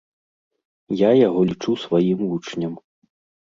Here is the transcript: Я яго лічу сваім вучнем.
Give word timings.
Я 1.03 1.11
яго 1.27 1.39
лічу 1.51 1.77
сваім 1.85 2.19
вучнем. 2.33 2.73